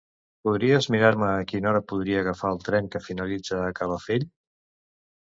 Podries 0.47 0.87
mirar-me 0.95 1.27
a 1.33 1.43
quina 1.53 1.69
hora 1.73 1.83
podria 1.93 2.23
agafar 2.23 2.55
el 2.57 2.65
tren 2.71 2.91
que 2.97 3.05
finalitza 3.13 3.63
a 3.63 3.73
Calafell? 3.83 4.31